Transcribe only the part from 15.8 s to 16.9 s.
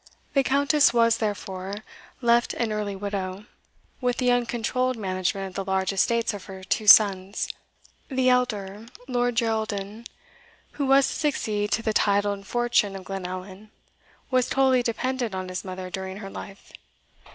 during her life.